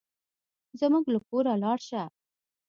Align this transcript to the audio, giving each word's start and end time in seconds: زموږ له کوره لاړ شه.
زموږ 0.79 1.05
له 1.13 1.19
کوره 1.27 1.53
لاړ 1.63 1.79
شه. 1.87 2.03